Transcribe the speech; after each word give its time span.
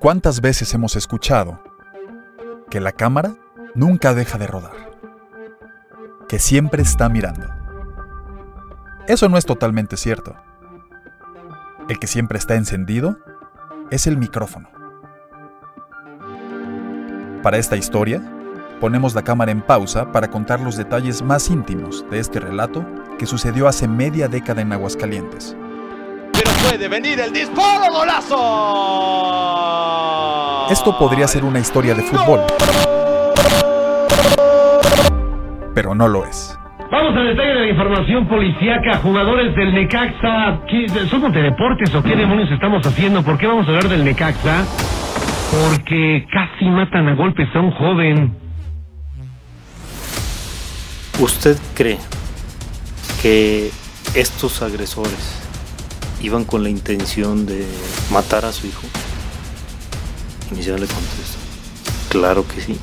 ¿Cuántas 0.00 0.40
veces 0.40 0.72
hemos 0.74 0.94
escuchado 0.94 1.60
que 2.70 2.80
la 2.80 2.92
cámara 2.92 3.34
nunca 3.74 4.14
deja 4.14 4.38
de 4.38 4.46
rodar? 4.46 4.92
Que 6.28 6.38
siempre 6.38 6.82
está 6.82 7.08
mirando. 7.08 7.48
Eso 9.08 9.28
no 9.28 9.36
es 9.36 9.44
totalmente 9.44 9.96
cierto. 9.96 10.36
El 11.88 11.98
que 11.98 12.06
siempre 12.06 12.38
está 12.38 12.54
encendido 12.54 13.18
es 13.90 14.06
el 14.06 14.18
micrófono. 14.18 14.68
Para 17.42 17.56
esta 17.58 17.76
historia, 17.76 18.22
ponemos 18.80 19.16
la 19.16 19.24
cámara 19.24 19.50
en 19.50 19.62
pausa 19.62 20.12
para 20.12 20.30
contar 20.30 20.60
los 20.60 20.76
detalles 20.76 21.22
más 21.22 21.50
íntimos 21.50 22.08
de 22.08 22.20
este 22.20 22.38
relato 22.38 22.86
que 23.18 23.26
sucedió 23.26 23.66
hace 23.66 23.88
media 23.88 24.28
década 24.28 24.62
en 24.62 24.72
Aguascalientes. 24.72 25.56
Puede 26.68 26.88
venir 26.88 27.18
el 27.20 27.32
disparo, 27.32 27.92
golazo. 27.92 28.36
Esto 30.70 30.98
podría 30.98 31.26
ser 31.26 31.44
una 31.44 31.58
historia 31.60 31.94
de 31.94 32.02
fútbol, 32.02 32.40
pero 35.74 35.94
no 35.94 36.06
lo 36.08 36.26
es. 36.26 36.54
Vamos 36.90 37.14
al 37.16 37.26
detalle 37.28 37.54
de 37.54 37.60
la 37.60 37.68
información 37.68 38.26
policíaca. 38.28 38.98
Jugadores 38.98 39.54
del 39.56 39.74
Necaxa. 39.74 40.60
¿Qué- 40.68 40.86
¿Somos 41.08 41.32
de 41.32 41.42
deportes 41.42 41.94
o 41.94 42.02
qué 42.02 42.16
demonios 42.16 42.50
estamos 42.50 42.86
haciendo? 42.86 43.22
¿Por 43.22 43.38
qué 43.38 43.46
vamos 43.46 43.66
a 43.66 43.70
hablar 43.70 43.88
del 43.88 44.04
Necaxa? 44.04 44.64
Porque 45.50 46.26
casi 46.32 46.66
matan 46.66 47.08
a 47.08 47.14
golpes 47.14 47.48
a 47.54 47.60
un 47.60 47.70
joven. 47.72 48.34
¿Usted 51.18 51.56
cree 51.74 51.98
que 53.22 53.70
estos 54.14 54.62
agresores 54.62 55.37
iban 56.20 56.44
con 56.44 56.62
la 56.62 56.68
intención 56.68 57.46
de 57.46 57.66
matar 58.10 58.44
a 58.44 58.52
su 58.52 58.66
hijo? 58.66 58.82
Inicial 60.50 60.80
le 60.80 60.86
contesto. 60.86 61.38
Claro 62.10 62.46
que 62.46 62.60
sí. 62.60 62.78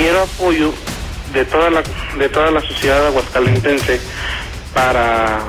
quiero 0.00 0.22
apoyo 0.22 0.72
de 1.34 1.44
toda 1.44 1.68
la 1.68 1.82
de 2.18 2.28
toda 2.30 2.50
la 2.50 2.62
sociedad 2.62 3.06
aguascalentense 3.06 4.00
para 4.72 5.40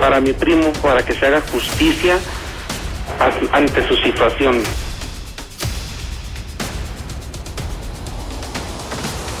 para 0.00 0.20
mi 0.20 0.32
primo 0.32 0.72
para 0.82 1.04
que 1.04 1.14
se 1.14 1.26
haga 1.26 1.40
justicia 1.40 2.18
ante 3.52 3.86
su 3.86 3.94
situación. 3.96 4.56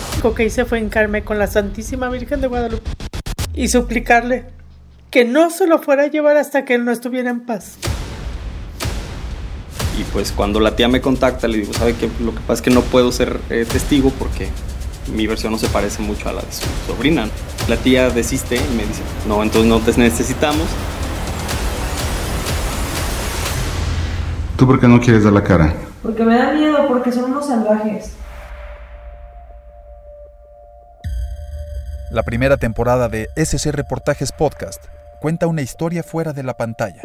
Lo 0.06 0.12
único 0.12 0.34
que 0.36 0.44
hice 0.44 0.64
fue 0.64 0.78
encarme 0.78 1.24
con 1.24 1.40
la 1.40 1.48
Santísima 1.48 2.08
Virgen 2.08 2.40
de 2.40 2.46
Guadalupe 2.46 2.88
y 3.54 3.66
suplicarle 3.66 4.44
que 5.12 5.26
no 5.26 5.50
se 5.50 5.66
lo 5.66 5.78
fuera 5.78 6.04
a 6.04 6.06
llevar 6.06 6.38
hasta 6.38 6.64
que 6.64 6.74
él 6.74 6.86
no 6.86 6.90
estuviera 6.90 7.28
en 7.28 7.44
paz. 7.44 7.76
Y 9.98 10.04
pues 10.04 10.32
cuando 10.32 10.58
la 10.58 10.74
tía 10.74 10.88
me 10.88 11.02
contacta, 11.02 11.46
le 11.48 11.58
digo, 11.58 11.74
¿sabe 11.74 11.94
qué? 11.94 12.08
Lo 12.18 12.34
que 12.34 12.40
pasa 12.40 12.54
es 12.54 12.62
que 12.62 12.70
no 12.70 12.80
puedo 12.80 13.12
ser 13.12 13.38
eh, 13.50 13.66
testigo 13.70 14.10
porque 14.18 14.48
mi 15.14 15.26
versión 15.26 15.52
no 15.52 15.58
se 15.58 15.68
parece 15.68 16.00
mucho 16.00 16.30
a 16.30 16.32
la 16.32 16.40
de 16.40 16.50
su 16.50 16.64
sobrina. 16.86 17.28
La 17.68 17.76
tía 17.76 18.08
desiste 18.08 18.56
y 18.56 18.74
me 18.74 18.86
dice, 18.86 19.02
no, 19.28 19.42
entonces 19.42 19.68
no 19.68 19.80
te 19.80 19.92
necesitamos. 20.00 20.66
¿Tú 24.56 24.66
por 24.66 24.80
qué 24.80 24.88
no 24.88 24.98
quieres 24.98 25.24
dar 25.24 25.34
la 25.34 25.44
cara? 25.44 25.74
Porque 26.02 26.24
me 26.24 26.38
da 26.38 26.52
miedo, 26.52 26.88
porque 26.88 27.12
son 27.12 27.24
unos 27.24 27.46
salvajes. 27.46 28.12
La 32.10 32.22
primera 32.22 32.56
temporada 32.56 33.10
de 33.10 33.28
SC 33.36 33.72
Reportajes 33.72 34.32
Podcast 34.32 34.86
cuenta 35.22 35.46
una 35.46 35.62
historia 35.62 36.02
fuera 36.02 36.32
de 36.32 36.42
la 36.42 36.56
pantalla. 36.56 37.02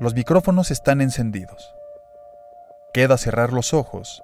Los 0.00 0.12
micrófonos 0.12 0.72
están 0.72 1.00
encendidos. 1.00 1.72
Queda 2.92 3.16
cerrar 3.16 3.52
los 3.52 3.72
ojos 3.72 4.20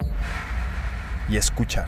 y 1.29 1.37
escuchar. 1.37 1.87